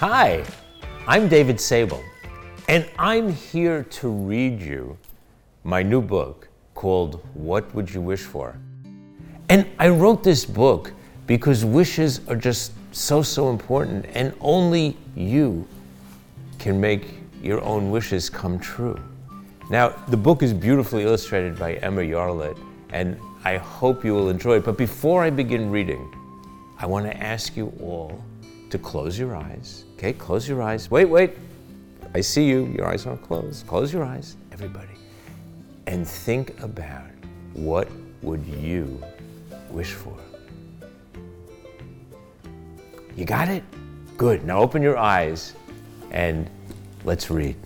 [0.00, 0.44] Hi,
[1.08, 2.04] I'm David Sable,
[2.68, 4.96] and I'm here to read you
[5.64, 6.46] my new book
[6.76, 8.56] called What Would You Wish For?
[9.48, 10.92] And I wrote this book
[11.26, 15.66] because wishes are just so, so important, and only you
[16.60, 19.00] can make your own wishes come true.
[19.68, 22.56] Now, the book is beautifully illustrated by Emma Yarlett,
[22.90, 24.64] and I hope you will enjoy it.
[24.64, 26.14] But before I begin reading,
[26.78, 28.22] I want to ask you all
[28.70, 29.84] to close your eyes.
[29.94, 30.90] Okay, close your eyes.
[30.90, 31.36] Wait, wait.
[32.14, 32.66] I see you.
[32.66, 33.66] Your eyes aren't closed.
[33.66, 34.88] Close your eyes, everybody.
[35.86, 37.10] And think about
[37.54, 37.88] what
[38.22, 39.02] would you
[39.70, 40.16] wish for?
[43.16, 43.64] You got it?
[44.16, 44.44] Good.
[44.44, 45.54] Now open your eyes
[46.10, 46.48] and
[47.04, 47.56] let's read.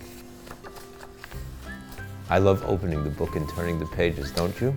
[2.29, 4.75] I love opening the book and turning the pages, don't you?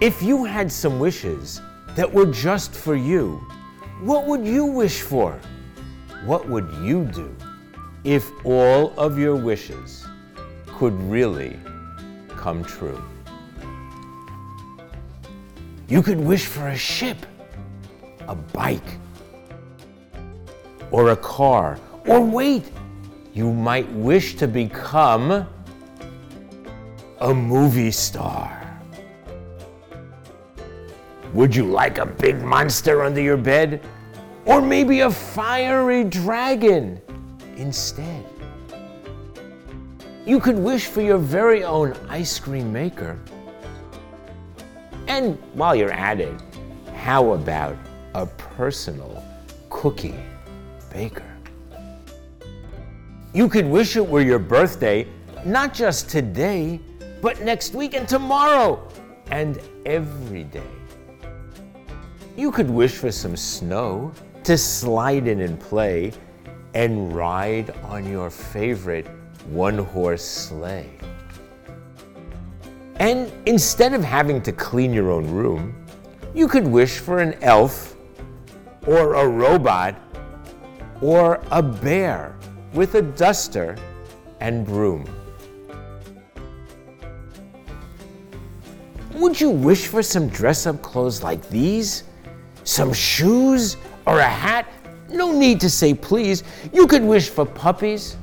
[0.00, 1.60] If you had some wishes
[1.96, 3.44] that were just for you,
[4.00, 5.38] what would you wish for?
[6.24, 7.34] What would you do
[8.04, 10.06] if all of your wishes
[10.66, 11.58] could really
[12.28, 13.02] come true?
[15.88, 17.26] You could wish for a ship,
[18.28, 18.98] a bike,
[20.90, 21.78] or a car.
[22.06, 22.70] Or wait,
[23.34, 25.46] you might wish to become
[27.20, 28.67] a movie star.
[31.34, 33.82] Would you like a big monster under your bed?
[34.46, 37.00] Or maybe a fiery dragon
[37.56, 38.24] instead?
[40.24, 43.18] You could wish for your very own ice cream maker.
[45.06, 46.34] And while you're at it,
[46.94, 47.76] how about
[48.14, 49.22] a personal
[49.68, 50.14] cookie
[50.90, 51.24] baker?
[53.34, 55.06] You could wish it were your birthday,
[55.44, 56.80] not just today,
[57.20, 58.88] but next week and tomorrow
[59.30, 60.77] and every day.
[62.38, 64.12] You could wish for some snow
[64.44, 66.12] to slide in and play
[66.72, 69.08] and ride on your favorite
[69.46, 70.88] one horse sleigh.
[73.00, 75.84] And instead of having to clean your own room,
[76.32, 77.96] you could wish for an elf
[78.86, 79.96] or a robot
[81.02, 82.36] or a bear
[82.72, 83.76] with a duster
[84.38, 85.04] and broom.
[89.14, 92.04] Would you wish for some dress up clothes like these?
[92.68, 94.68] Some shoes, or a hat,
[95.08, 96.44] no need to say please.
[96.70, 98.18] You could wish for puppies,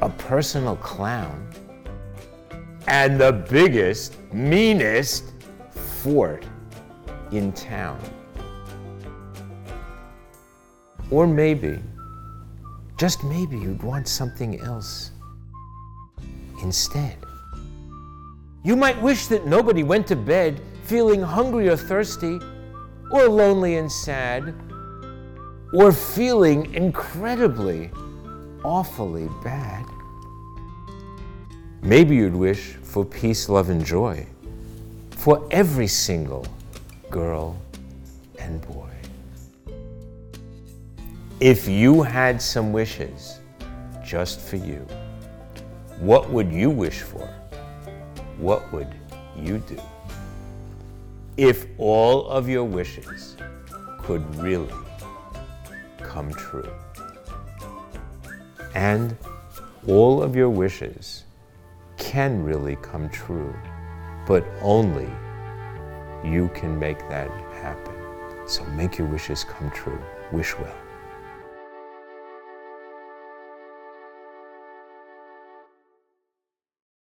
[0.00, 1.50] a personal clown,
[2.86, 5.32] and the biggest, meanest
[5.72, 6.46] fort
[7.32, 8.00] in town.
[11.10, 11.80] Or maybe,
[12.96, 15.10] just maybe, you'd want something else
[16.62, 17.16] instead.
[18.62, 22.38] You might wish that nobody went to bed feeling hungry or thirsty
[23.12, 24.54] or lonely and sad,
[25.72, 27.90] or feeling incredibly,
[28.64, 29.84] awfully bad.
[31.82, 34.26] Maybe you'd wish for peace, love, and joy
[35.10, 36.46] for every single
[37.10, 37.60] girl
[38.38, 38.88] and boy.
[41.40, 43.40] If you had some wishes
[44.04, 44.86] just for you,
[45.98, 47.28] what would you wish for?
[48.38, 48.88] What would
[49.36, 49.80] you do?
[51.36, 53.36] If all of your wishes
[53.98, 54.74] could really
[55.98, 56.70] come true.
[58.74, 59.16] And
[59.86, 61.24] all of your wishes
[61.96, 63.54] can really come true,
[64.26, 65.08] but only
[66.24, 67.94] you can make that happen.
[68.46, 70.00] So make your wishes come true.
[70.32, 70.76] Wish well.